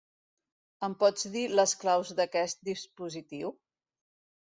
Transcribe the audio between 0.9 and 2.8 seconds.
pots dir les claus d'aquest